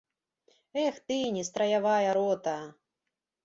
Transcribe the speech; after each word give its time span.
Эх 0.83 0.95
ты, 1.11 1.19
нестраявая 1.37 2.11
рота! 2.21 2.59